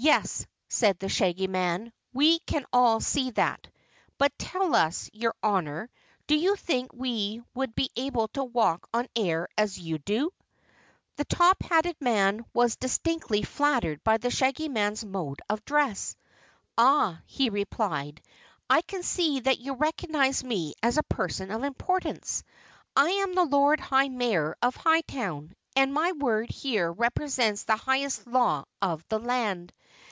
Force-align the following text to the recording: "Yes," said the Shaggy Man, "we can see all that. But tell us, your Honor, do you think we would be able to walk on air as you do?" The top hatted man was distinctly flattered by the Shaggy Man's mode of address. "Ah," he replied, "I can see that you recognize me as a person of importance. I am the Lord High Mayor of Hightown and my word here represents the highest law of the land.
"Yes," 0.00 0.46
said 0.68 1.00
the 1.00 1.08
Shaggy 1.08 1.48
Man, 1.48 1.92
"we 2.12 2.38
can 2.38 2.62
see 3.00 3.28
all 3.28 3.32
that. 3.34 3.66
But 4.16 4.30
tell 4.38 4.76
us, 4.76 5.10
your 5.12 5.34
Honor, 5.42 5.90
do 6.28 6.36
you 6.36 6.54
think 6.54 6.92
we 6.92 7.42
would 7.56 7.74
be 7.74 7.90
able 7.96 8.28
to 8.28 8.44
walk 8.44 8.88
on 8.94 9.08
air 9.16 9.48
as 9.58 9.76
you 9.76 9.98
do?" 9.98 10.30
The 11.16 11.24
top 11.24 11.60
hatted 11.64 11.96
man 12.00 12.44
was 12.54 12.76
distinctly 12.76 13.42
flattered 13.42 14.04
by 14.04 14.18
the 14.18 14.30
Shaggy 14.30 14.68
Man's 14.68 15.04
mode 15.04 15.40
of 15.48 15.58
address. 15.58 16.14
"Ah," 16.78 17.18
he 17.26 17.50
replied, 17.50 18.22
"I 18.70 18.82
can 18.82 19.02
see 19.02 19.40
that 19.40 19.58
you 19.58 19.72
recognize 19.74 20.44
me 20.44 20.74
as 20.80 20.96
a 20.96 21.02
person 21.02 21.50
of 21.50 21.64
importance. 21.64 22.44
I 22.94 23.10
am 23.10 23.34
the 23.34 23.46
Lord 23.46 23.80
High 23.80 24.10
Mayor 24.10 24.54
of 24.62 24.76
Hightown 24.76 25.56
and 25.74 25.92
my 25.92 26.12
word 26.12 26.50
here 26.50 26.92
represents 26.92 27.64
the 27.64 27.76
highest 27.76 28.28
law 28.28 28.64
of 28.80 29.04
the 29.08 29.18
land. 29.18 29.72